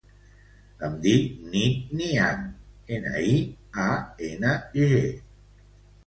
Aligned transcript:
Em 0.85 0.93
dic 1.01 1.33
Nit 1.49 1.91
Niang: 1.99 2.41
ena, 2.97 3.11
i, 3.33 3.35
a, 3.83 3.85
ena, 4.29 4.55
ge. 4.79 5.03